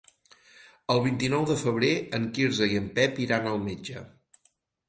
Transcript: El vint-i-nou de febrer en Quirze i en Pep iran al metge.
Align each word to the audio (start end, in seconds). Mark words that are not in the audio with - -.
El 0.93 1.01
vint-i-nou 1.07 1.45
de 1.51 1.57
febrer 1.63 1.91
en 2.19 2.27
Quirze 2.39 2.71
i 2.73 2.81
en 2.83 2.91
Pep 2.99 3.23
iran 3.29 3.49
al 3.53 3.63
metge. 3.71 4.07